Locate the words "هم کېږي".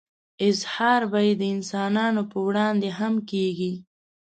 2.99-3.73